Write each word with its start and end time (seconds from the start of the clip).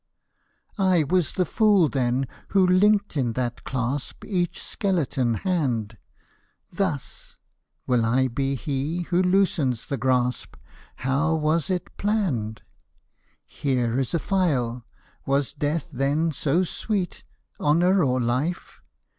I 0.79 1.03
was 1.03 1.33
the 1.33 1.45
fool 1.45 1.87
then 1.87 2.25
who 2.47 2.65
linked 2.65 3.15
in 3.15 3.33
that 3.33 3.63
clasp 3.63 4.25
Each 4.25 4.59
skeleton 4.59 5.35
hand; 5.35 5.95
Thus!— 6.73 7.35
will 7.85 8.03
I 8.03 8.27
be 8.27 8.55
he 8.55 9.03
who 9.03 9.21
loosens 9.21 9.85
the 9.85 9.97
grasp. 9.99 10.55
How 10.95 11.35
was 11.35 11.69
it 11.69 11.95
planned? 11.97 12.63
Here 13.45 13.99
is 13.99 14.15
a 14.15 14.19
phial: 14.19 14.87
was 15.27 15.53
death 15.53 15.91
then 15.93 16.31
so 16.31 16.63
sweet. 16.63 17.21
Honour 17.59 18.03
or 18.03 18.19
life 18.19 18.81